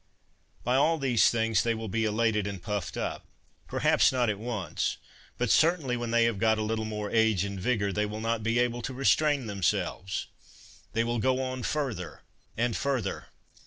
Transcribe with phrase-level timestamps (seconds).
[0.63, 3.23] By all these things they will be elated and puffed up,
[3.67, 4.97] perhaps not at once,
[5.37, 8.41] but certainly when they have got a little more age and vigor they will not
[8.41, 10.25] be able to restrain them selves;
[10.93, 12.21] they will go on further
[12.57, 13.27] and further.